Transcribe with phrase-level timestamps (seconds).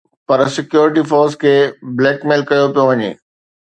[0.27, 1.53] پر security force کي
[1.97, 3.11] blackmail ڪيو پيو وڃي